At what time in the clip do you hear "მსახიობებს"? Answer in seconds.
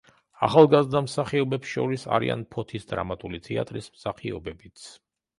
1.07-1.73